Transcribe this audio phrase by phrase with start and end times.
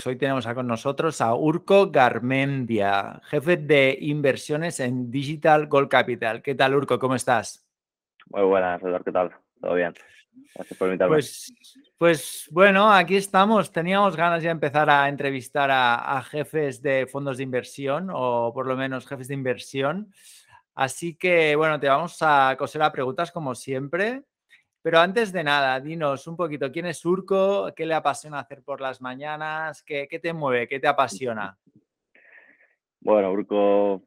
[0.00, 0.06] Forex.
[0.06, 6.42] Hoy tenemos con nosotros a Urco Garmendia, jefe de inversiones en Digital Gold Capital.
[6.42, 6.98] ¿Qué tal, Urco?
[6.98, 7.66] ¿Cómo estás?
[8.26, 9.04] Muy buenas, Eduardo.
[9.04, 9.30] ¿Qué tal?
[9.60, 9.94] ¿Todo bien?
[10.54, 11.16] Gracias por invitarme.
[11.16, 11.52] Pues,
[11.98, 13.72] pues bueno, aquí estamos.
[13.72, 18.76] Teníamos ganas de empezar a entrevistar a, jefes de fondos de inversión o por lo
[18.76, 20.12] menos jefes de inversión.
[20.74, 24.22] Así que bueno, te vamos a coser a preguntas como siempre.
[24.82, 27.70] Pero antes de nada, dinos un poquito, ¿quién es Urco?
[27.76, 29.82] ¿Qué le apasiona hacer por las mañanas?
[29.82, 30.66] ¿Qué, te mueve?
[30.68, 31.58] ¿Qué te apasiona?
[33.00, 34.02] Bueno, Urco,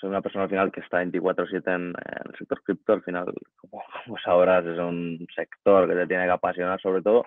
[0.00, 1.94] soy una persona al final que está 24/7 en,
[2.24, 2.92] el sector cripto.
[2.94, 7.26] Al final, como, como sabrás, es un sector que te tiene que apasionar sobre todo.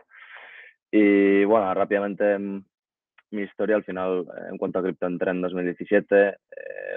[0.92, 2.66] Y bueno, rápidamente mm,
[3.32, 6.28] mi historia al final, en cuanto a cripto, entré en 2017.
[6.28, 6.36] Eh,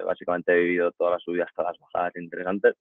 [0.04, 2.74] básicamente he vivido todas las subidas, todas las bajadas interesantes.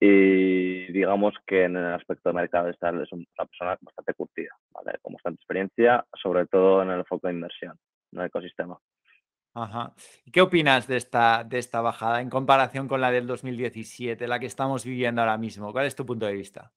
[0.00, 2.76] Y digamos que en el aspecto de mercado es
[3.12, 4.98] una persona bastante curtida, ¿vale?
[5.02, 7.76] con bastante experiencia, sobre todo en el foco de inversión,
[8.12, 8.78] en el ecosistema.
[9.54, 9.92] Ajá.
[10.24, 14.38] ¿Y qué opinas de esta, de esta bajada en comparación con la del 2017, la
[14.38, 15.72] que estamos viviendo ahora mismo?
[15.72, 16.70] ¿Cuál es tu punto de vista?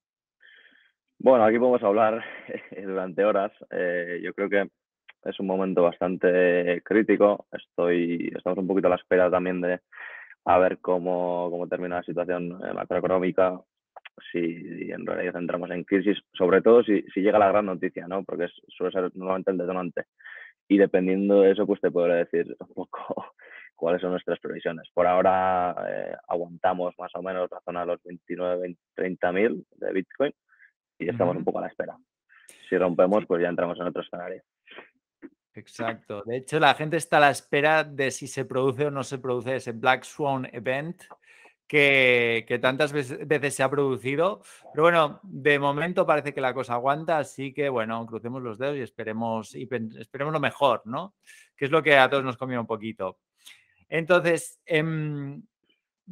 [1.19, 2.23] Bueno, aquí podemos hablar
[2.83, 3.51] durante horas.
[3.69, 4.69] Eh, yo creo que
[5.25, 7.45] es un momento bastante crítico.
[7.51, 9.81] Estoy, estamos un poquito a la espera también de
[10.45, 13.59] a ver cómo, cómo termina la situación eh, macroeconómica,
[14.31, 18.23] si en realidad entramos en crisis, sobre todo si, si llega la gran noticia, ¿no?
[18.23, 20.05] Porque suele ser normalmente el detonante.
[20.67, 23.33] Y dependiendo de eso, pues te podré decir un poco
[23.75, 24.87] cuáles son nuestras previsiones.
[24.93, 29.91] Por ahora eh, aguantamos más o menos la zona de los 29, 30 mil de
[29.91, 30.33] Bitcoin
[30.99, 31.97] y estamos un poco a la espera.
[32.69, 34.43] Si rompemos, pues ya entramos en otro escenario.
[35.53, 36.23] Exacto.
[36.25, 39.17] De hecho, la gente está a la espera de si se produce o no se
[39.17, 41.03] produce ese Black Swan Event
[41.67, 44.41] que, tantas veces, se ha producido.
[44.73, 48.77] Pero bueno, de momento parece que la cosa aguanta, así que bueno, crucemos los dedos
[48.77, 51.15] y esperemos, y esperemos lo mejor, ¿no?
[51.55, 53.19] Que es lo que a todos nos comió un poquito.
[53.87, 55.41] Entonces, em,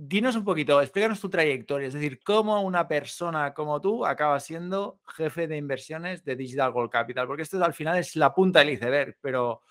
[0.01, 4.99] dinos un poquito, explícanos tu trayectoria, es decir, cómo una persona como tú acaba siendo
[5.05, 8.69] jefe de inversiones de Digital Gold Capital, porque esto al final es la punta del
[8.69, 9.61] iceberg, pero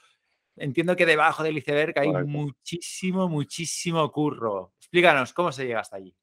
[0.56, 4.72] entiendo que debajo del iceberg hay muchísimo, muchísimo curro.
[4.77, 6.15] Explícanos cómo se llega hasta allí.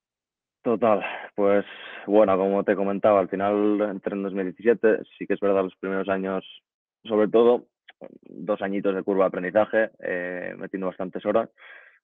[0.62, 1.66] Total, pues
[2.06, 6.10] bueno, como te comentaba, al final entré en 2017, sí que es verdad los primeros
[6.10, 6.46] años,
[7.04, 7.66] sobre todo
[8.22, 11.50] dos añitos de curva de aprendizaje, eh, metiendo bastantes horas,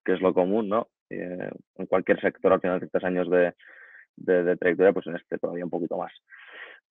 [0.03, 0.88] que es lo común, ¿no?
[1.09, 3.53] Eh, en cualquier sector al final de estos años de,
[4.57, 6.12] trayectoria, pues en este todavía un poquito más.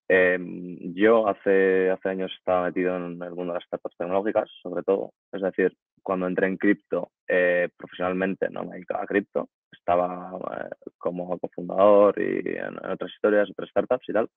[0.09, 4.83] Em, yo hace, hace años estaba metido en el mundo de las startups tecnológicas, sobre
[4.83, 5.13] todo.
[5.33, 5.73] Es decir,
[6.03, 12.21] cuando entré en cripto eh, profesionalmente, no me dedicaba a cripto, estaba eh, como cofundador
[12.21, 14.29] y en, otras historias, otras startups y tal.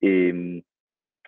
[0.00, 0.64] Y,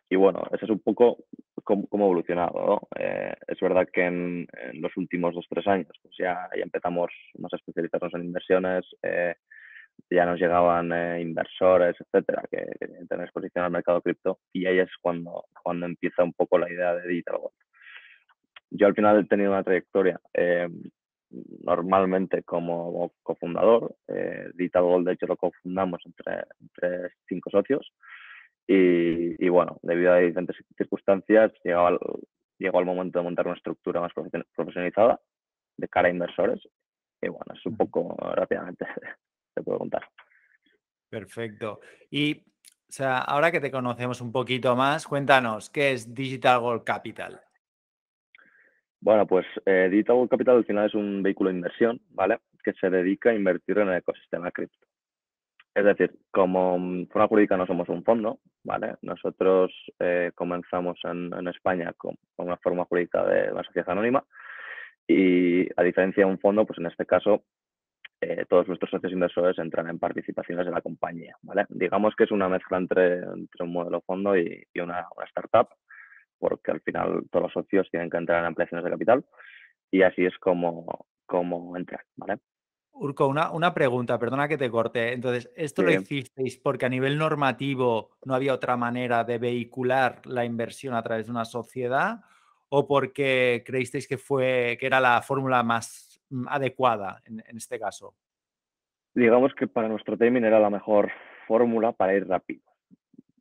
[0.09, 1.25] y bueno, ese es un poco
[1.65, 2.89] cómo, ha evolucionado.
[2.99, 7.53] Eh, es verdad que en, los últimos dos, tres años pues ya, ya empezamos más
[7.53, 9.35] a especializarnos en inversiones, eh,
[10.11, 14.91] ya nos llegaban eh, inversores, etcétera, que, que exposición al mercado cripto y ahí es
[15.01, 17.55] cuando, cuando empieza un poco la idea de Digital Gold.
[18.71, 20.21] Yo al final he tenido una trayectoria
[21.65, 23.97] normalmente como cofundador.
[24.55, 27.93] Digital Gold, de hecho, lo cofundamos entre, entre cinco socios.
[28.69, 31.99] Y, bueno, debido a diferentes circunstancias, llegó al,
[32.59, 35.21] llegó el momento de montar una estructura más profesionalizada
[35.77, 36.61] de cara a inversores.
[37.23, 38.87] Y bueno, es un poco rápidamente
[39.55, 40.09] te puedo contar.
[41.09, 41.81] Perfecto.
[42.11, 42.43] Y
[42.89, 47.41] o sea, ahora que te conocemos un poquito más, cuéntanos, ¿qué es Digital Gold Capital?
[49.01, 52.39] Bueno, pues eh, Digital Gold Capital al final es un vehículo de inversión, ¿vale?
[52.63, 54.87] Que se dedica a invertir en el ecosistema cripto.
[55.77, 58.95] Es decir, como forma jurídica no somos un fondo, ¿vale?
[59.03, 64.25] Nosotros eh, comenzamos en, España con, una forma jurídica de una sociedad anónima
[65.07, 67.45] y a diferencia de un fondo, pues en este caso
[68.23, 71.67] eh, todos nuestros socios inversores entran en participaciones de la compañía, ¿vale?
[71.69, 75.69] Digamos que es una mezcla entre, un modelo fondo y, una, startup,
[76.39, 79.27] porque al final todos los socios tienen que entrar en ampliaciones de capital
[79.91, 82.39] y así es como, como entran, ¿vale?
[82.99, 85.13] Urco, una, una, pregunta, perdona que te corte.
[85.13, 90.45] Entonces, ¿esto lo hicisteis porque a nivel normativo no había otra manera de vehicular la
[90.45, 92.21] inversión a través de una sociedad
[92.69, 98.15] o porque creísteis que, fue, que era la fórmula más mm, adecuada en, este caso?
[99.15, 101.11] Digamos que para nuestro timing era la mejor
[101.47, 102.63] fórmula para ir rápido.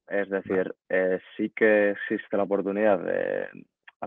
[0.08, 3.48] Es decir, eh, sí que existe la oportunidad de,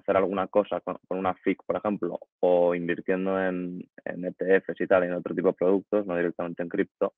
[0.08, 5.04] hacer alguna cosa con, una FIC, por ejemplo, o invirtiendo en, en, ETFs y tal,
[5.04, 7.14] en otro tipo de productos, no directamente en cripto.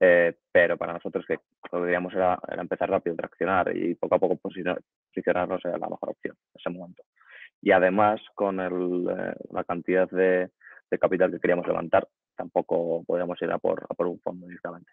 [0.00, 1.38] Eh, pero para nosotros que
[1.72, 6.10] lo que queríamos era, empezar rápido, traccionar y poco a poco posicionarnos era la mejor
[6.10, 7.02] opción en ese momento.
[7.62, 10.50] y además con el, eh, la cantidad de,
[11.00, 12.06] capital que queríamos levantar,
[12.36, 14.90] tampoco podríamos ir a por, a por un fondo directamente.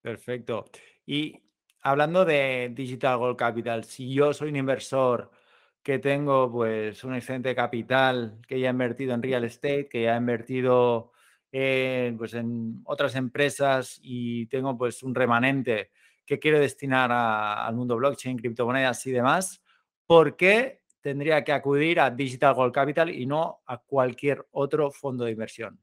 [0.00, 0.64] Perfecto.
[1.06, 1.40] Y
[1.80, 5.30] hablando de Digital Gold Capital, si yo soy un inversor
[5.82, 10.14] que tengo pues un excelente capital, que ya ha invertido en real estate, que ya
[10.14, 11.12] ha invertido
[11.50, 15.90] pues, en otras empresas y tengo pues un remanente
[16.26, 19.62] que quiero destinar al mundo blockchain, criptomonedas y demás,
[20.06, 25.24] ¿por qué tendría que acudir a Digital Gold Capital y no a cualquier otro fondo
[25.24, 25.80] de inversión?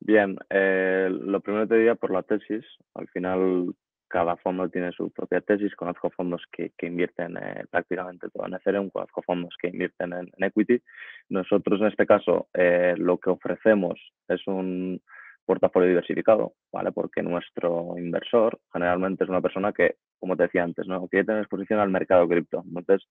[0.00, 2.64] Bien, eh, lo primero te diría por la tesis.
[2.94, 3.72] Al final,
[4.12, 5.74] cada fondo tiene su propia tesis.
[5.74, 10.82] Conozco fondos que, invierten eh, prácticamente todo en Ethereum, conozco fondos que invierten en, equity.
[11.30, 13.98] Nosotros, en este caso, eh, lo que ofrecemos
[14.28, 15.00] es un
[15.46, 16.92] portafolio diversificado, ¿vale?
[16.92, 21.08] Porque nuestro inversor generalmente es una persona que, como te decía antes, ¿no?
[21.08, 22.62] quiere tener exposición al mercado cripto.
[22.66, 23.08] Entonces,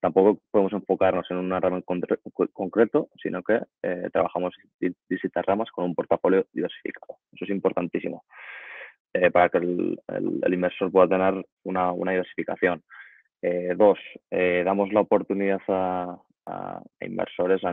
[0.00, 4.52] tampoco podemos enfocarnos en una rama en concreto, sino que eh, trabajamos
[5.08, 7.18] distintas ramas con un portafolio diversificado.
[7.32, 8.24] Eso es importantísimo.
[9.12, 9.98] Eh, para que el,
[10.52, 12.82] inversor pueda tener una, diversificación.
[13.42, 13.98] Eh, dos,
[14.30, 16.16] eh, damos la oportunidad a,
[17.00, 17.72] inversores a,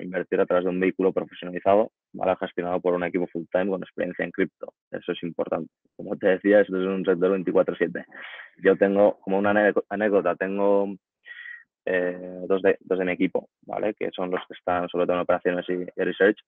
[0.00, 2.36] invertir a través de un vehículo profesionalizado, ¿vale?
[2.36, 4.74] gestionado por un equipo full time con experiencia en cripto.
[4.90, 5.70] Eso es importante.
[5.96, 8.04] Como te decía, esto es un sector 24/7.
[8.58, 9.50] Yo tengo, como una
[9.88, 10.94] anécdota, tengo
[12.48, 13.94] dos, de, mi equipo, ¿vale?
[13.94, 16.38] que son los que están sobre todo en operaciones y research,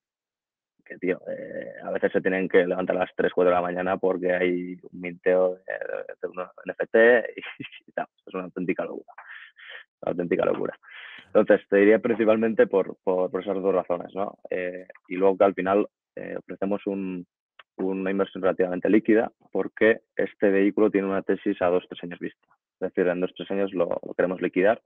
[0.99, 3.97] tío, eh, a veces se tienen que levantar a las 3, 4 de la mañana
[3.99, 6.95] porque hay un minteo de, un NFT
[7.37, 9.13] y, es una auténtica locura.
[10.03, 10.79] Una auténtica locura.
[11.27, 14.39] Entonces, te diría principalmente por, por, esas dos razones, ¿no?
[14.51, 17.27] Eh, y luego que al final eh, ofrecemos un,
[17.77, 22.47] una inversión relativamente líquida porque este vehículo tiene una tesis a 2-3 años vista.
[22.81, 24.81] Es decir, en 2-3 años lo, lo queremos liquidar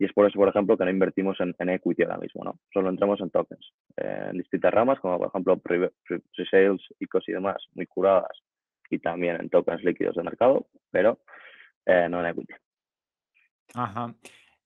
[0.00, 2.58] y es por eso, por ejemplo, que no invertimos en, equity ahora mismo, ¿no?
[2.72, 7.86] Solo entramos en tokens, en distintas ramas, como por ejemplo pre-sales, ICOs y demás, muy
[7.86, 8.32] curadas,
[8.88, 11.20] y también en tokens líquidos de mercado, pero
[11.84, 12.54] eh, no en equity.
[13.74, 14.14] Ajá.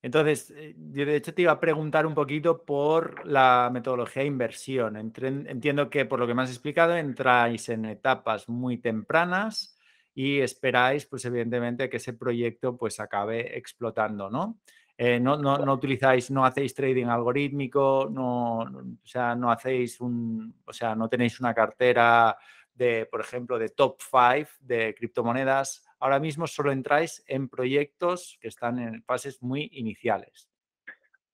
[0.03, 4.29] Entonces, eh, yo de hecho te iba a preguntar un poquito por la metodología de
[4.29, 4.97] inversión.
[4.97, 9.77] Entiendo que por lo que me has explicado, entráis en etapas muy tempranas
[10.15, 14.61] y esperáis, pues evidentemente, que ese proyecto pues acabe explotando, ¿no?
[14.97, 20.55] Eh, no, no, no, utilizáis, no hacéis trading algorítmico, no, o sea, no hacéis un,
[20.65, 22.37] o sea, no tenéis una cartera
[22.75, 25.85] de, por ejemplo, de top 5 de criptomonedas.
[25.99, 30.49] Ahora mismo solo entráis en proyectos que están en fases muy iniciales.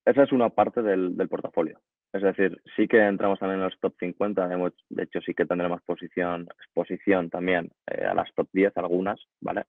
[0.05, 1.81] Esa es una parte del, portafolio.
[2.13, 4.49] Es decir, sí que entramos también en los top 50,
[4.89, 9.67] de hecho sí que tendremos exposición, exposición también eh, a las top 10 algunas, ¿vale?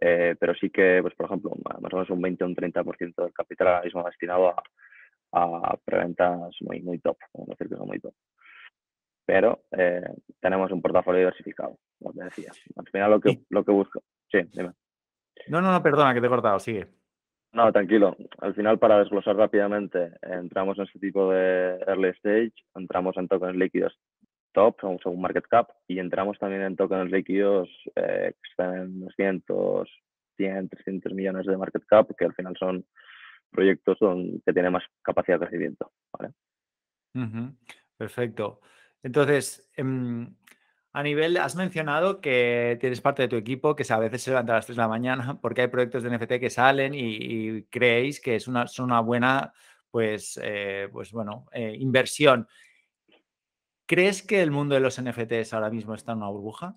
[0.00, 3.22] Eh, pero sí que, pues, por ejemplo, más o menos un 20 o un 30%
[3.22, 4.62] del capital ahora mismo destinado a,
[5.32, 8.14] a preventas muy, muy top, decir que son muy top.
[9.26, 10.02] Pero eh,
[10.40, 12.50] tenemos un portafolio diversificado, como te decía.
[12.76, 14.02] Al final lo que, lo que busco...
[14.30, 14.72] Sí, dime.
[15.48, 16.88] No, no, no, perdona que te he cortado, sigue.
[17.52, 18.16] No, tranquilo.
[18.38, 23.56] Al final, para desglosar rápidamente, entramos en este tipo de early stage, entramos en tokens
[23.56, 23.98] líquidos
[24.52, 29.88] top según market cap y entramos también en tokens líquidos eh, que están en 200,
[30.36, 32.84] 100, 300 millones de market cap que al final son
[33.50, 33.98] proyectos
[34.44, 35.92] que tienen más capacidad de crecimiento.
[37.96, 38.60] Perfecto.
[39.02, 40.34] Entonces, em,
[40.92, 44.52] a nivel, has mencionado que tienes parte de tu equipo que a veces se levanta
[44.52, 48.20] a las 3 de la mañana porque hay proyectos de NFT que salen y, creéis
[48.20, 49.52] que es una, son una buena
[49.90, 52.46] pues, eh, pues bueno, eh, inversión.
[53.90, 56.76] ¿Crees que el mundo de los NFTs ahora mismo está en una burbuja?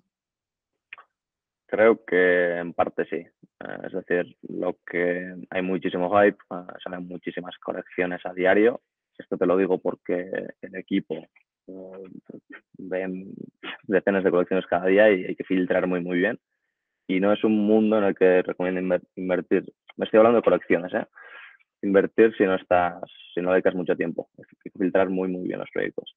[1.66, 3.18] Creo que en parte sí.
[3.18, 8.80] Eh, es decir, lo que hay muchísimo hype, eh, salen muchísimas colecciones a diario.
[9.16, 10.28] Esto te lo digo porque
[10.60, 11.14] el equipo
[11.68, 12.04] eh,
[12.78, 13.28] ve
[13.84, 16.40] decenas de colecciones cada día y hay que filtrar muy, muy bien.
[17.06, 19.72] Y no es un mundo en el que recomiendo invertir.
[19.96, 21.06] Me estoy hablando de colecciones, ¿eh?
[21.80, 24.30] Invertir si no estás, si no dedicas mucho tiempo.
[24.36, 26.12] Hay que filtrar muy, muy bien los proyectos.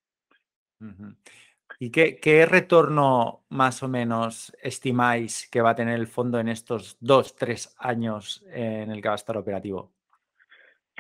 [1.80, 6.98] ¿Y qué, retorno más o menos estimáis que va a tener el fondo en estos
[7.00, 9.92] dos, tres años en el que va a estar operativo?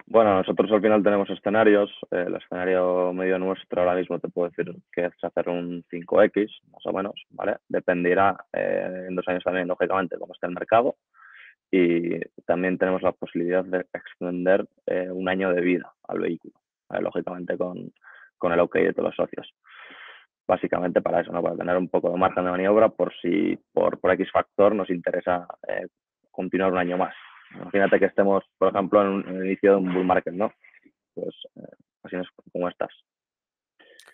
[0.05, 1.91] Bueno, nosotros al final tenemos escenarios.
[2.11, 6.85] El escenario medio nuestro ahora mismo te puedo decir que es hacer un 5X, más
[6.85, 7.57] o menos, ¿vale?
[7.67, 10.95] Dependerá eh, en dos años también, lógicamente, cómo está el mercado.
[11.71, 16.53] Y también tenemos la posibilidad de extender eh, un año de vida al vehículo,
[17.01, 17.91] lógicamente con,
[18.37, 19.53] con el OK de todos los socios.
[20.47, 21.43] Básicamente para eso, ¿no?
[21.43, 24.89] para tener un poco de margen de maniobra por si por, por X factor nos
[24.89, 25.87] interesa eh,
[26.31, 27.13] continuar un año más.
[27.53, 30.53] imagínate que estemos, por ejemplo, en, el inicio de un bull market, ¿no?
[31.13, 32.91] Pues eh, así es como estás.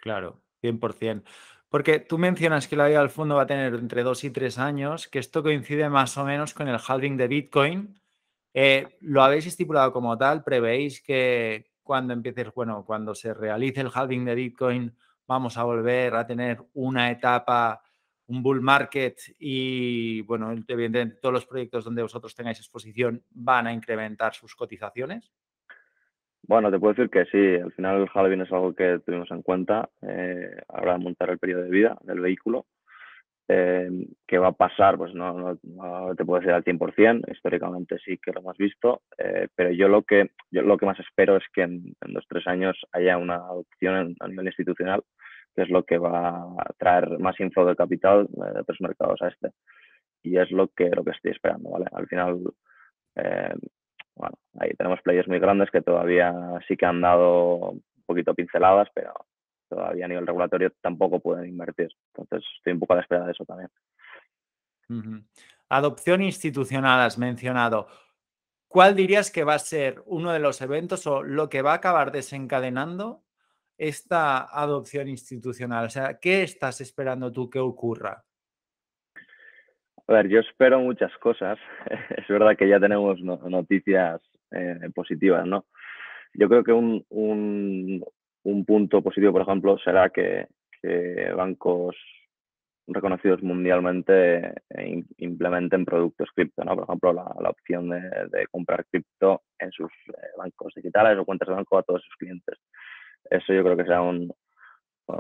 [0.02, 1.24] Claro, 100%.
[1.70, 4.60] Porque tú mencionas que la vida del fondo va a tener entre dos y tres
[4.60, 8.00] años, que esto coincide más o menos con el halving de Bitcoin.
[8.54, 10.44] Eh, ¿Lo habéis estipulado como tal?
[10.44, 14.96] ¿Prevéis que cuando empiece, bueno, cuando se realice el halving de Bitcoin,
[15.28, 17.82] vamos a volver a tener una etapa,
[18.28, 23.74] un bull market y, bueno, evidentemente todos los proyectos donde vosotros tengáis exposición van a
[23.74, 25.32] incrementar sus cotizaciones?
[26.46, 29.42] Bueno, te puedo decir que sí, al final el halving es algo que tuvimos en
[29.42, 32.66] cuenta eh, a montar el periodo de vida del vehículo.
[33.48, 33.90] Eh,
[34.26, 34.98] ¿Qué va a pasar?
[34.98, 39.48] Pues no, no, te puedo decir al 100%, históricamente sí que lo hemos visto, eh,
[39.54, 42.48] pero yo lo que yo lo que más espero es que en, en dos tres
[42.48, 45.04] años haya una adopción a nivel institucional,
[45.56, 49.28] que es lo que va a traer más info de capital de otros mercados a
[49.28, 49.50] este.
[50.24, 51.86] Y es lo que, lo que estoy esperando, ¿vale?
[51.92, 52.40] Al final,
[53.16, 53.54] eh,
[54.16, 56.34] bueno, ahí tenemos players muy grandes que todavía
[56.68, 59.14] sí que han dado un poquito pinceladas, pero
[59.74, 61.90] todavía a nivel regulatorio tampoco pueden invertir.
[62.16, 63.70] Entonces, estoy un poco a la espera de eso también.
[65.70, 67.88] Adopción institucional has mencionado.
[68.68, 71.76] ¿Cuál dirías que va a ser uno de los eventos o lo que va a
[71.76, 73.24] acabar desencadenando
[73.78, 75.86] esta adopción institucional?
[75.86, 78.24] O sea, ¿qué estás esperando tú que ocurra?
[80.08, 81.58] A ver, yo espero muchas cosas.
[82.18, 85.66] es verdad que ya tenemos noticias eh, positivas, ¿no?
[86.34, 88.04] Yo creo que un, un,
[88.44, 90.48] un, punto positivo, por ejemplo, será que,
[90.82, 91.96] que bancos
[92.88, 96.76] reconocidos mundialmente eh, implementen productos cripto, ¿no?
[96.76, 101.26] Por ejemplo, la, la opción de, de, comprar cripto en sus eh, bancos digitales o
[101.26, 102.60] cuentas de banco a todos sus clientes.
[103.30, 104.30] Eso yo creo que será un,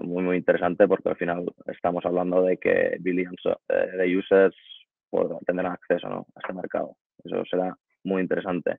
[0.01, 4.55] muy, muy interesante porque al final estamos hablando de que billions de users
[5.09, 6.25] pues, tendrán acceso ¿no?
[6.35, 6.95] a este mercado.
[7.23, 8.77] Eso será muy interesante.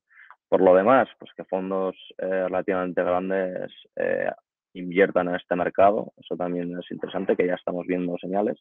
[0.49, 4.31] Por lo demás, pues que fondos eh, relativamente grandes eh,
[4.75, 8.59] inviertan en este mercado, eso también es interesante, que ya estamos viendo señales,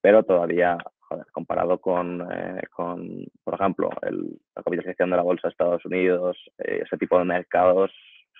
[0.00, 5.52] pero todavía, joder, comparado con, eh, con por ejemplo, la capitalización de la bolsa de
[5.52, 7.90] Estados Unidos, ese tipo de mercados,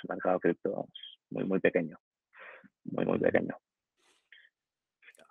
[0.03, 1.99] el mercado cripto es muy, muy pequeño,
[2.85, 3.57] muy, muy pequeño.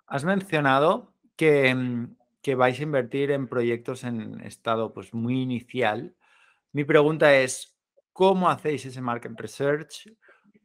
[0.06, 1.74] Has mencionado que,
[2.42, 6.14] que vais a invertir en proyectos en estado pues, muy inicial.
[6.72, 7.78] Mi pregunta es,
[8.12, 10.12] ¿cómo hacéis ese market research?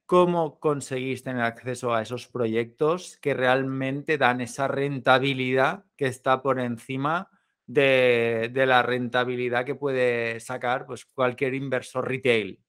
[0.05, 6.59] ¿Cómo conseguís tener acceso a esos proyectos que realmente dan esa rentabilidad que está por
[6.59, 7.29] encima
[7.65, 12.59] de, la rentabilidad que puede sacar pues, cualquier inversor retail?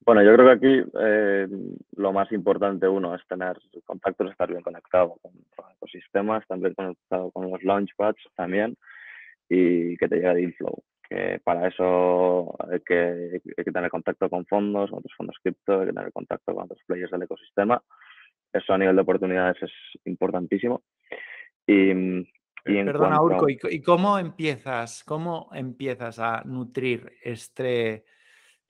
[0.00, 1.48] Bueno, yo creo que aquí eh,
[1.96, 6.74] lo más importante uno es tener contactos, estar bien conectado con los ecosistemas, estar bien
[6.74, 8.76] conectado con los launchpads también
[9.48, 10.82] y que te llegue de inflow.
[11.08, 15.80] Que para eso hay que, hay que tener contacto con fondos, con otros fondos cripto,
[15.80, 17.82] hay que tener contacto con otros players del ecosistema.
[18.52, 19.72] Eso a nivel de oportunidades es
[20.04, 20.82] importantísimo.
[21.66, 28.04] Y, y Perdona, Urco, ¿y cómo empiezas, cómo empiezas a nutrir este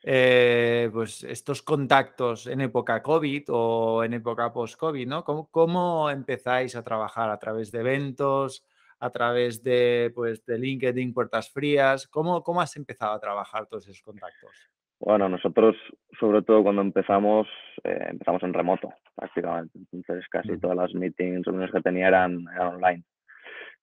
[0.07, 5.25] eh, pues estos contactos en época COVID o en época post-COVID, ¿no?
[5.25, 8.67] ¿Cómo, empezáis a trabajar a través de eventos,
[9.05, 12.09] a través de, pues, de LinkedIn, puertas frías?
[12.09, 14.51] ¿Cómo, ¿Cómo has empezado a trabajar todos esos contactos?
[14.99, 15.77] Bueno, nosotros,
[16.19, 17.47] sobre todo cuando empezamos,
[17.83, 19.79] eh, empezamos en remoto, prácticamente.
[19.93, 23.05] Entonces, casi todas las meetings, reuniones que tenía eran, eran online,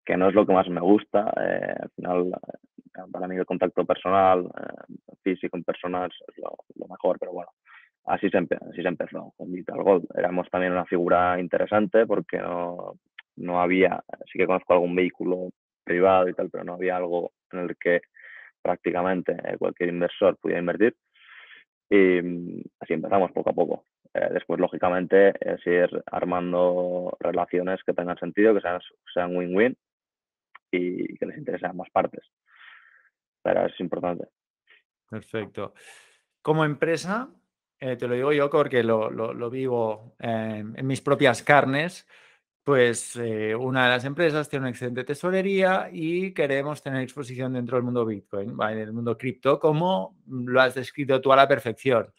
[0.04, 1.32] que no es lo que más me gusta.
[1.40, 2.32] Eh, al final,
[3.12, 7.52] para mí el contacto personal, eh, físico en personal es lo, mejor, pero bueno,
[8.06, 10.08] así se, así se empezó con Digital Gold.
[10.16, 12.96] Éramos también una figura interesante porque no,
[13.38, 15.50] no había, sí que conozco algún vehículo
[15.84, 18.02] privado y tal, pero no había algo en el que
[18.62, 20.96] prácticamente eh, cualquier inversor pudiera invertir.
[21.90, 23.86] Y mm, así empezamos poco a poco.
[24.14, 28.62] Eh, después, lógicamente, es ir armando relaciones que tengan sentido, que
[29.14, 29.76] sean win-win
[30.72, 32.24] y que les interesen a ambas partes
[33.42, 34.28] pero es importante.
[35.10, 35.74] Perfecto.
[36.42, 37.30] Como empresa,
[37.80, 42.08] eh, te lo digo yo porque lo, lo, vivo en mis propias carnes,
[42.64, 47.78] pues eh, una de las empresas tiene una excelente tesorería y queremos tener exposición dentro
[47.78, 48.78] del mundo Bitcoin, ¿vale?
[48.78, 52.14] del mundo cripto, como lo has descrito tú a la perfección.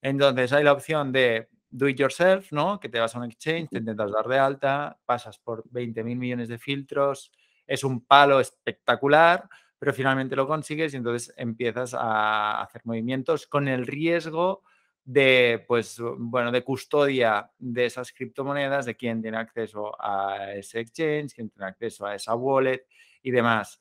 [0.00, 2.80] Entonces hay la opción de do it yourself, ¿no?
[2.80, 6.16] Que te vas a un exchange, te intentas dar de alta, pasas por 20 mil
[6.16, 7.32] millones de filtros,
[7.66, 13.68] es un palo espectacular pero finalmente lo consigues y entonces empiezas a hacer movimientos con
[13.68, 14.64] el riesgo
[15.08, 21.32] de, pues, bueno, de custodia de esas criptomonedas, de quién tiene acceso a ese exchange,
[21.32, 22.84] quién tiene acceso a esa wallet
[23.22, 23.80] y demás.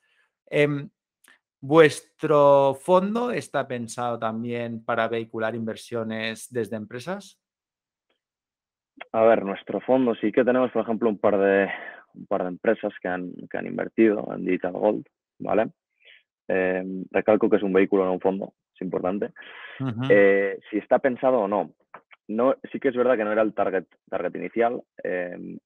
[0.50, 0.90] Em,
[1.60, 7.38] ¿Vuestro fondo está pensado también para vehicular inversiones desde empresas?
[9.12, 11.68] A ver, nuestro fondo sí que tenemos, por ejemplo, un par de,
[12.14, 15.06] un par de empresas que han, que han invertido en Digital Gold,
[15.40, 15.72] ¿vale?
[16.48, 19.32] Eh, recalco que es un vehículo, no un fondo, es importante.
[20.10, 21.74] Eh, si está pensado o no.
[22.28, 22.56] no.
[22.72, 25.58] Sí que es verdad que no era el target, target inicial, eh,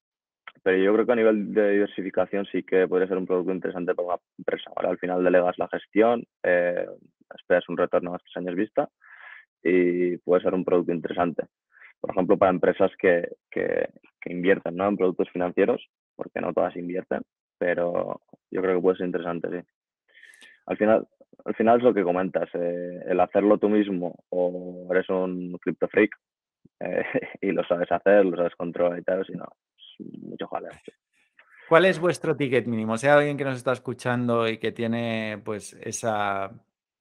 [0.64, 3.96] pero yo creo que a nivel de diversificación sí que podría ser un producto interesante
[3.96, 4.72] para una empresa.
[4.76, 8.90] Ahora al final delegas la gestión, esperas un retorno a tres años vista
[9.64, 11.46] y puede ser un producto interesante.
[12.00, 13.90] Por ejemplo, para empresas que, que,
[14.20, 14.88] que invierten ¿no?
[14.88, 17.22] en productos financieros, porque no todas invierten,
[17.58, 19.68] pero yo creo que puede ser interesante, sí
[20.66, 21.08] al final,
[21.46, 25.88] al final es lo que comentas, eh, el hacerlo tú mismo o eres un crypto
[25.88, 26.12] freak
[26.80, 27.04] eh,
[27.42, 29.46] y lo sabes hacer, lo sabes controlar y tal, si no,
[29.78, 30.72] es mucho jaleo.
[31.70, 32.98] ¿Cuál es vuestro ticket mínimo?
[32.98, 36.52] Si hay alguien que nos está escuchando y que tiene pues esa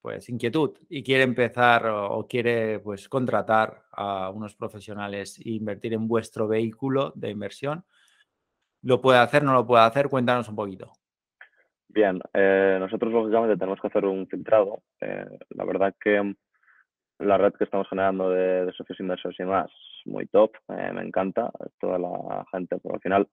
[0.01, 6.07] pues inquietud y quiere empezar o, quiere pues contratar a unos profesionales e invertir en
[6.07, 7.85] vuestro vehículo de inversión,
[8.81, 9.43] ¿lo puede hacer?
[9.43, 10.09] ¿No lo puede hacer?
[10.09, 10.91] Cuéntanos un poquito.
[11.93, 14.81] Bien, eh, nosotros lógicamente tenemos que hacer un filtrado.
[15.01, 16.35] Eh, la verdad que
[17.19, 19.69] la red que estamos generando de, socios inversores y más,
[20.05, 23.27] muy top, eh, me encanta, toda la gente, pero al final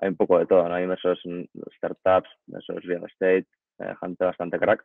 [0.00, 0.74] hay un poco de todo, ¿no?
[0.74, 3.46] Hay inversores en startups, inversores real estate,
[4.00, 4.82] gente bastante crack.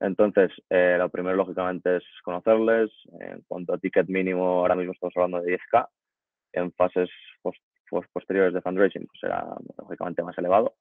[0.00, 2.90] Entonces, lo primero, lógicamente, es conocerles.
[3.20, 5.88] En cuanto a ticket mínimo, ahora mismo estamos hablando de 10K.
[6.54, 7.08] En fases
[8.12, 9.46] posteriores de fundraising, pues será
[9.78, 10.74] lógicamente más elevado.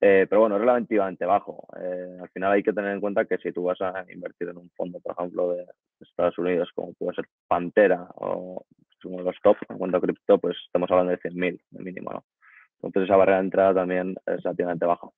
[0.00, 1.66] Eh, pero bueno, es relativamente bajo.
[1.80, 4.58] Eh, al final hay que tener en cuenta que si tú vas a invertir en
[4.58, 5.66] un fondo, por ejemplo, de
[6.00, 8.64] Estados Unidos, como puede ser Pantera o
[9.04, 12.12] uno de los top en cuanto a cripto, pues estamos hablando de 100.000 de mínimo,
[12.12, 12.24] ¿no?
[12.82, 15.08] Entonces esa barrera de entrada también es relativamente baja.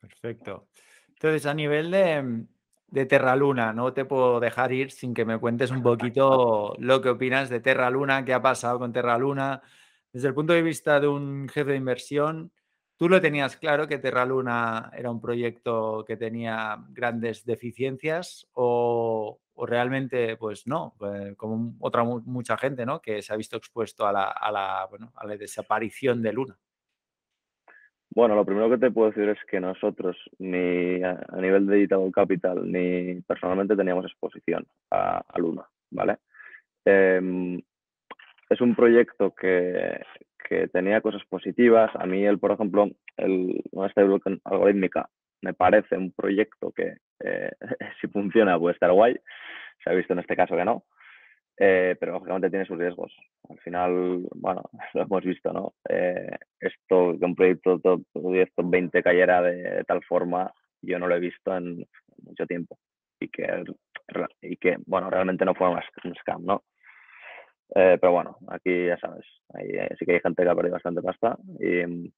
[0.00, 0.68] Perfecto.
[1.08, 2.46] Entonces, a nivel de,
[2.88, 7.02] de Terra Luna, no te puedo dejar ir sin que me cuentes un poquito lo
[7.02, 9.60] que opinas de Terra Luna, qué ha pasado con Terra Luna.
[10.12, 12.50] Desde el punto de vista de un jefe de inversión,
[13.00, 19.40] ¿Tú lo tenías claro que Terra Luna era un proyecto que tenía grandes deficiencias o,
[19.56, 23.00] realmente pues no, pues, como otra mucha gente ¿no?
[23.00, 26.58] que se ha visto expuesto a la desaparición de Luna?
[28.10, 32.10] Bueno, lo primero que te puedo decir es que nosotros, ni a, nivel de Digital
[32.12, 36.18] Capital, ni personalmente teníamos exposición a, Luna, ¿vale?
[36.84, 37.62] Em,
[38.50, 40.02] es un proyecto que,
[40.50, 41.92] que tenía cosas positivas.
[41.94, 44.02] A mí, el, por ejemplo, el, esta
[44.44, 45.08] algorítmica
[45.42, 47.50] me parece un proyecto que eh,
[48.00, 49.16] si funciona puede estar guay.
[49.82, 50.84] Se ha visto en este caso que no.
[51.56, 53.14] Eh, pero lógicamente tiene sus riesgos.
[53.48, 54.62] Al final, bueno,
[54.94, 55.74] lo hemos visto, ¿no?
[55.88, 61.14] Eh, esto, que un proyecto top 10, 20 cayera de, tal forma, yo no lo
[61.14, 61.86] he visto en
[62.24, 62.76] mucho tiempo.
[63.20, 63.46] Y que,
[64.42, 66.64] y que bueno, realmente no fue un scam, ¿no?
[67.74, 69.24] Eh, pero bueno, aquí ya sabes,
[69.58, 72.12] eh, sí que hay gente que ha perdido bastante pasta y,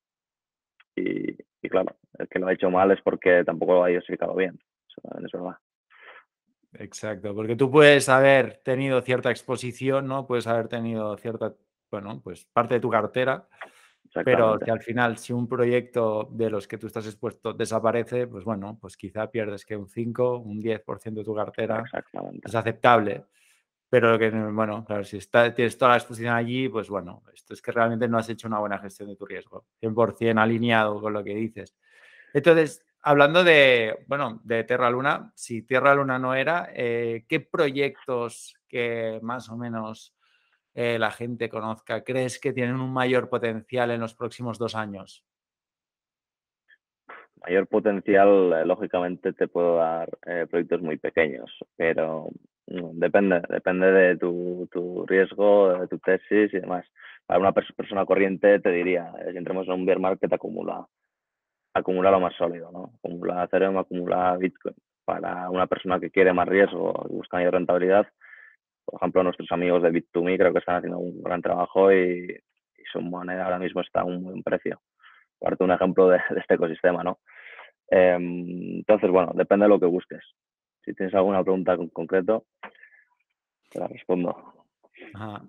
[0.94, 4.58] y, claro, el que lo ha hecho mal es porque tampoco lo ha diversificado bien.
[4.88, 5.56] Eso es verdad.
[6.74, 10.26] Exacto, porque tú puedes haber tenido cierta exposición, ¿no?
[10.26, 11.54] Puedes haber tenido cierta,
[11.90, 13.46] bueno, pues parte de tu cartera,
[14.24, 18.44] pero que al final, si un proyecto de los que tú estás expuesto desaparece, pues
[18.44, 21.84] bueno, pues quizá pierdes que un 5, un 10% de tu cartera
[22.42, 23.24] es aceptable.
[23.92, 25.18] Pero que, bueno, claro, si
[25.54, 28.58] tienes toda la exposición allí, pues bueno, esto es que realmente no has hecho una
[28.58, 31.76] buena gestión de tu riesgo, 100% alineado con lo que dices.
[32.32, 38.54] Entonces, hablando de, bueno, de Terra Luna, si Tierra Luna no era, eh, ¿qué proyectos
[38.66, 40.16] que más o menos
[40.72, 45.22] eh, la gente conozca crees que tienen un mayor potencial en los próximos dos años?
[47.46, 52.30] Mayor potencial, eh, lógicamente, te puedo dar proyectos muy pequeños, pero
[52.66, 56.86] Depende, depende de tu, tu, riesgo, de tu tesis y demás.
[57.26, 60.86] Para una persona corriente te diría, eh, si entremos en un bear market, acumula,
[61.74, 62.92] acumula lo más sólido, ¿no?
[62.98, 64.74] Acumula Ethereum, acumula Bitcoin.
[65.04, 68.06] Para una persona que quiere más riesgo y busca mayor rentabilidad,
[68.84, 72.38] por ejemplo, nuestros amigos de Bit2Me creo que están haciendo un gran trabajo y,
[72.92, 74.82] su moneda ahora mismo está a un buen precio.
[75.38, 77.20] Parte un ejemplo de, este ecosistema, ¿no?
[77.88, 80.22] Em, entonces, bueno, depende de lo que busques.
[80.84, 82.46] Si tienes alguna pregunta en concreto,
[83.70, 84.52] te la respondo.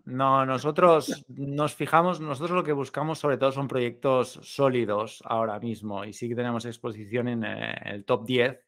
[0.06, 6.04] No, nosotros nos fijamos, nosotros lo que buscamos sobre todo son proyectos sólidos ahora mismo
[6.04, 8.60] y sí que tenemos exposición en eh, el top 10,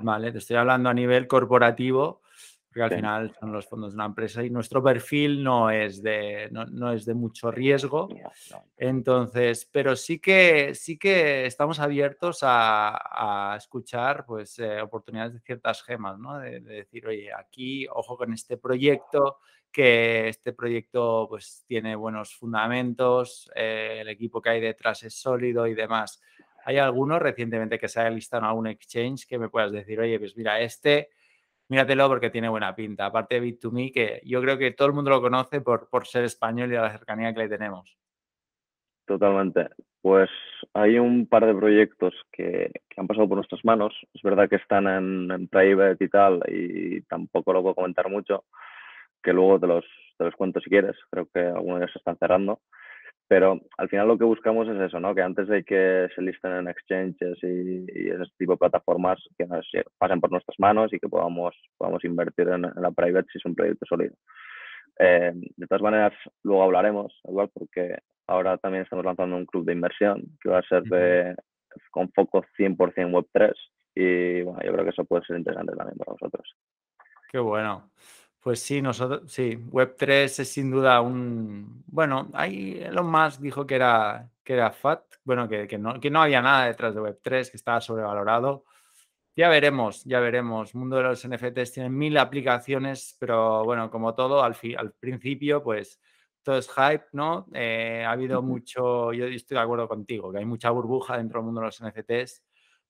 [0.00, 0.32] ¿vale?
[0.32, 2.22] Te estoy hablando a nivel corporativo,
[2.70, 6.48] porque al final son los fondos de una empresa y nuestro perfil no es de,
[6.52, 8.08] no, es de mucho riesgo.
[8.76, 15.82] Entonces, pero sí que, sí que estamos abiertos a, escuchar pues, eh, oportunidades de ciertas
[15.82, 16.38] gemas, ¿no?
[16.38, 19.38] De, decir, oye, aquí, ojo con este proyecto,
[19.72, 25.66] que este proyecto pues, tiene buenos fundamentos, eh, el equipo que hay detrás es sólido
[25.66, 26.22] y demás.
[26.64, 30.20] ¿Hay alguno recientemente que se haya listado en algún exchange que me puedas decir, oye,
[30.20, 31.10] pues mira, este
[31.70, 33.06] míratelo porque tiene buena pinta.
[33.06, 36.24] Aparte de Bit2Me, que yo creo que todo el mundo lo conoce por, por ser
[36.24, 37.96] español y a la cercanía que le tenemos.
[39.06, 39.70] Totalmente.
[40.02, 40.30] Pues
[40.72, 43.94] hay un par de proyectos que, han pasado por nuestras manos.
[44.14, 48.44] Es verdad que están en, private y tal, y tampoco lo puedo comentar mucho,
[49.22, 49.84] que luego te los,
[50.16, 50.96] te los cuento si quieres.
[51.10, 52.60] Creo que algunos de ellos se están cerrando.
[53.30, 55.14] Pero al final lo que buscamos es eso, ¿no?
[55.14, 59.46] Que antes de que se listen en exchanges y, en este tipo de plataformas, que
[59.46, 59.64] nos
[59.98, 63.54] pasen por nuestras manos y que podamos, podamos invertir en, la private si es un
[63.54, 64.16] proyecto sólido.
[64.98, 66.12] Eh, de todas maneras,
[66.42, 70.68] luego hablaremos, igual, porque ahora también estamos lanzando un club de inversión que va a
[70.68, 71.36] ser de,
[71.92, 72.76] con foco 100%
[73.12, 73.54] Web3
[73.94, 76.56] y bueno, yo creo que eso puede ser interesante también para vosotros.
[77.30, 77.92] Qué bueno.
[78.40, 81.84] Pues sí, nosotros, sí, Web3 es sin duda un.
[81.86, 86.10] Bueno, ahí Elon Musk dijo que era, que era FAT, bueno, que, que, no, que
[86.10, 88.64] no había nada detrás de Web3, que estaba sobrevalorado.
[89.36, 90.74] Ya veremos, ya veremos.
[90.74, 95.62] El mundo de los NFTs tiene mil aplicaciones, pero bueno, como todo, al, al principio,
[95.62, 96.00] pues
[96.42, 97.46] todo es hype, ¿no?
[97.52, 101.46] Eh, ha habido mucho, yo estoy de acuerdo contigo, que hay mucha burbuja dentro del
[101.46, 102.42] mundo de los NFTs,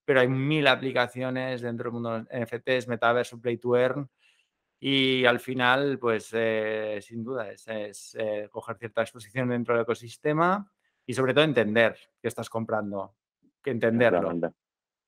[0.04, 4.08] pero hay mil aplicaciones dentro del mundo de los NFTs, metaverso, play to earn
[4.82, 10.66] y al final, pues eh, sin duda, es, eh, coger cierta exposición dentro del ecosistema
[11.04, 13.14] y sobre todo entender qué estás comprando,
[13.62, 14.32] que entenderlo.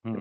[0.02, 0.16] Mm.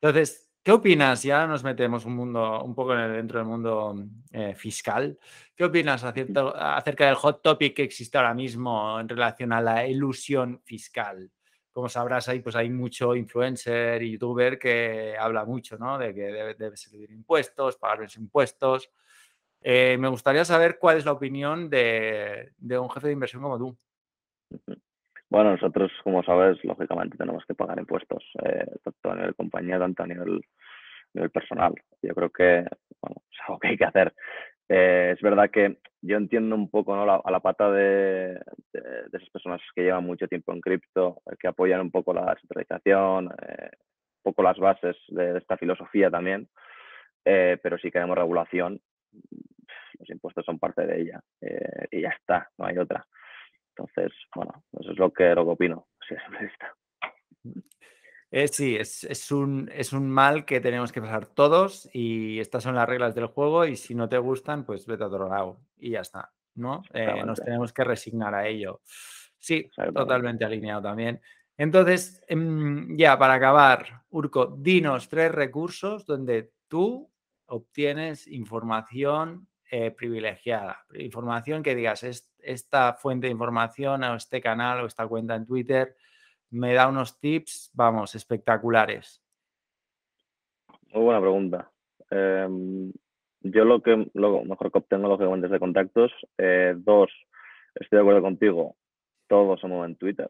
[0.00, 1.22] Entonces, ¿qué opinas?
[1.22, 5.18] Ya nos metemos un mundo, un poco dentro del mundo eh, fiscal.
[5.54, 10.62] ¿Qué opinas acerca del hot topic que existe ahora mismo en relación a la ilusión
[10.64, 11.30] fiscal?
[11.74, 15.98] Como sabrás, ahí pues hay mucho influencer y youtuber que habla mucho, ¿no?
[15.98, 18.90] De que debe, debe servir impuestos, pagar los impuestos.
[19.60, 23.76] Eh, me gustaría saber cuál es la opinión de, un jefe de inversión como tú.
[25.28, 30.04] Bueno, nosotros, como sabes, lógicamente tenemos que pagar impuestos, eh, tanto a nivel compañía, tanto
[30.04, 30.40] a nivel,
[31.12, 31.74] nivel personal.
[32.02, 32.64] Yo creo que
[33.00, 34.14] bueno, es algo que hay que hacer.
[34.68, 38.40] Eh, es verdad que yo entiendo un poco a la pata de,
[38.72, 43.30] esas personas que llevan mucho tiempo en cripto, eh, que apoyan un poco la centralización,
[43.46, 46.48] eh, un poco las bases de, esta filosofía también,
[47.22, 48.80] pero si queremos regulación,
[49.98, 51.20] los impuestos son parte de ella
[51.90, 53.06] y ya está, no hay otra.
[53.70, 56.20] Entonces, bueno, eso es lo que, lo opino, si es
[58.36, 62.74] eh, sí, es, un, es un mal que tenemos que pasar todos y estas son
[62.74, 65.90] las reglas del juego y si no te gustan, pues vete a otro lado y
[65.90, 66.82] ya está, ¿no?
[66.92, 68.80] Eh, nos tenemos que resignar a ello.
[69.38, 71.20] Sí, totalmente alineado también.
[71.56, 77.08] Entonces, em, ya para acabar, Urco, dinos tres recursos donde tú
[77.46, 82.02] obtienes información eh, privilegiada, información que digas,
[82.40, 85.94] esta fuente de información o este canal o esta cuenta en Twitter
[86.54, 89.20] me da unos tips, vamos, espectaculares.
[90.92, 91.70] Muy buena pregunta.
[92.10, 92.92] Em,
[93.40, 96.12] yo lo que lo mejor que obtengo lógicamente de contactos.
[96.38, 97.10] Eh, dos,
[97.74, 98.76] estoy de acuerdo contigo,
[99.26, 100.28] todo se mueve en Twitter.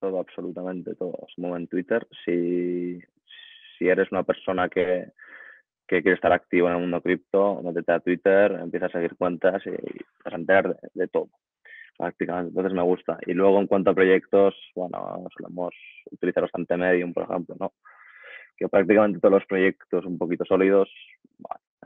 [0.00, 2.08] Todo, absolutamente todo se mueve en Twitter.
[2.24, 2.98] Si,
[3.78, 5.12] si eres una persona que,
[5.86, 9.62] que quiere estar activo en el mundo cripto, métete a Twitter, empieza a seguir cuentas
[9.66, 9.70] y
[10.24, 11.28] vas a enterar de todo
[12.00, 13.18] prácticamente, entonces me gusta.
[13.26, 15.74] Y luego en cuanto a proyectos, bueno, solemos
[16.10, 17.72] utilizar bastante Medium, por ejemplo, ¿no?
[18.56, 20.88] Que prácticamente todos los proyectos un poquito sólidos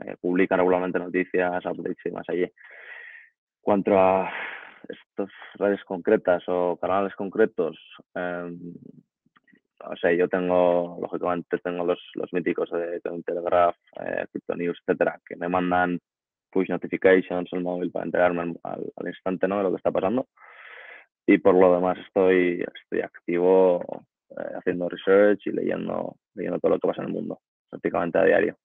[0.01, 2.49] eh, publican regularmente noticias, updates y más allí.
[3.61, 4.31] Cuanto a
[4.87, 7.77] estas redes concretas o canales concretos,
[8.15, 8.51] eh,
[9.87, 15.35] no sé, yo tengo, lógicamente, tengo los, los míticos de, Telegraph, eh, Crypto etcétera, que
[15.35, 15.99] me mandan
[16.55, 19.57] push notifications el móvil para enterarme al, instante ¿no?
[19.57, 20.29] de lo que está pasando.
[21.27, 26.79] Y por lo demás estoy, estoy activo eh, haciendo research y leyendo, leyendo todo lo
[26.79, 28.57] que pasa en el mundo, prácticamente a diario.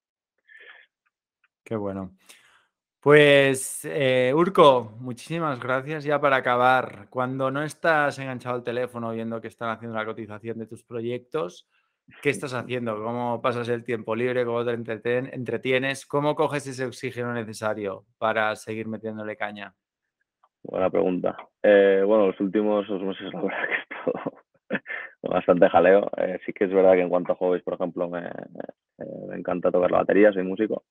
[1.65, 2.13] Qué bueno.
[3.01, 6.05] Pues, eh, Urco, muchísimas gracias.
[6.05, 10.59] Ya para acabar, cuando no estás enganchado al teléfono viendo que están haciendo la cotización
[10.59, 11.67] de tus proyectos,
[12.23, 13.03] ¿Qué estás haciendo?
[13.03, 14.45] ¿Cómo pasas el tiempo libre?
[14.45, 16.07] ¿Cómo te entretienes?
[16.07, 19.75] ¿Cómo coges ese oxígeno necesario para seguir metiéndole caña?
[20.63, 21.37] Buena pregunta.
[21.63, 24.43] Eh, bueno, los últimos dos meses la verdad que he estado
[25.23, 26.11] bastante jaleo.
[26.17, 28.31] Eh, sí que es verdad que en cuanto a hobbies, por ejemplo, me,
[29.35, 30.85] encanta tocar la batería, soy músico.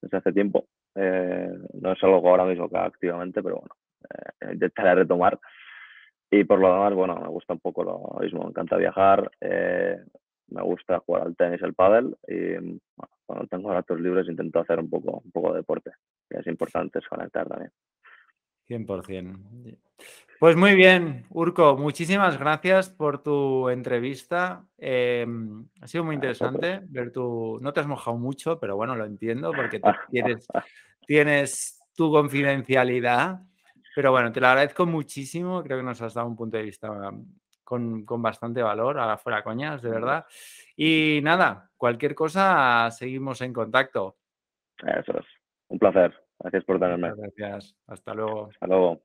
[0.00, 0.66] desde hace tiempo.
[0.94, 3.74] Eh, no es algo ahora mismo que activamente, pero bueno,
[4.40, 5.38] eh, intentaré retomar.
[6.30, 9.98] Y por lo demás, bueno, me gusta un poco lo mismo, me encanta viajar, eh,
[10.48, 12.80] me gusta jugar al tenis, el pádel y
[13.24, 15.90] cuando tengo ratos libres intento hacer un poco, un poco de deporte,
[16.28, 17.72] que es importante desconectar también.
[18.68, 19.78] 100%.
[20.38, 24.64] Pues muy bien, Urco, muchísimas gracias por tu entrevista.
[24.76, 27.58] Em, ha sido muy interesante ver tu...
[27.62, 29.80] No te has mojado mucho, pero bueno, lo entiendo porque
[30.10, 30.46] tienes,
[31.06, 33.40] tienes tu confidencialidad.
[33.94, 35.62] Pero bueno, te lo agradezco muchísimo.
[35.62, 36.90] Creo que nos has dado un punto de vista
[37.66, 40.24] con, bastante valor, a fuera coñas, de verdad.
[40.76, 44.16] Y nada, cualquier cosa, seguimos en contacto.
[44.78, 45.26] Eso es.
[45.68, 46.14] Un placer.
[46.38, 47.12] Gracias por tenerme.
[47.16, 47.76] gracias.
[47.88, 48.50] Hasta luego.
[48.52, 49.02] Hasta luego.